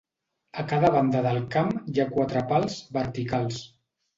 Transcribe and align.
A 0.61 0.63
cada 0.71 0.89
banda 0.95 1.21
del 1.27 1.37
camp 1.57 1.69
hi 1.91 2.01
ha 2.05 2.09
quatre 2.17 2.45
pals 2.53 2.81
verticals. 2.99 3.63